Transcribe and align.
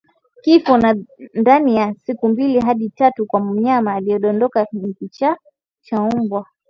Kifo 0.41 0.79
ndani 1.33 1.75
ya 1.75 1.93
siku 1.93 2.29
mbili 2.29 2.59
hadi 2.59 2.89
tatu 2.89 3.25
kwa 3.25 3.39
mnyama 3.39 3.93
aliyedondoka 3.95 4.65
ni 4.71 4.93
kichaa 4.93 5.37
cha 5.81 6.01
mbwa 6.01 6.45